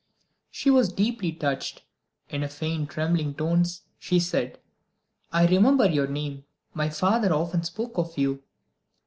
She 0.49 0.71
was 0.71 0.91
deeply 0.91 1.31
touched. 1.31 1.83
In 2.29 2.47
faint 2.47 2.89
trembling 2.89 3.35
tones 3.35 3.83
she 3.99 4.19
said; 4.19 4.57
"I 5.31 5.45
remember 5.45 5.85
your 5.85 6.07
name; 6.07 6.43
my 6.73 6.87
poor 6.87 6.95
father 6.95 7.31
often 7.31 7.61
spoke 7.63 7.99
of 7.99 8.17
you." 8.17 8.41